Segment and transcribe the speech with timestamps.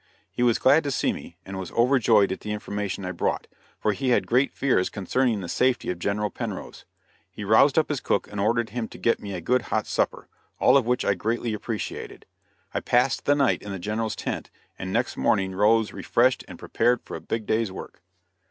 [0.31, 3.45] He was glad to see me, and was overjoyed at the information I brought,
[3.77, 6.85] for he had great fears concerning the safety of General Penrose.
[7.29, 10.27] He roused up his cook and ordered him to get me a good hot supper,
[10.57, 12.25] all of which I greatly appreciated.
[12.73, 17.03] I passed the night in the General's tent, and next morning rose refreshed and prepared
[17.03, 18.01] for a big day's work.